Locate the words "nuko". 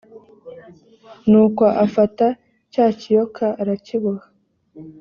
1.29-1.63